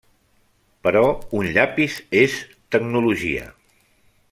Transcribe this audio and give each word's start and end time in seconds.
Però 0.87 1.03
un 1.41 1.51
llapis 1.57 1.99
és 2.23 2.39
tecnologia. 2.77 3.49